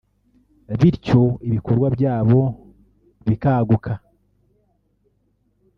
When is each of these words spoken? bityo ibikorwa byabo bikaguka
bityo 0.79 1.21
ibikorwa 1.47 1.87
byabo 1.95 2.41
bikaguka 3.27 3.91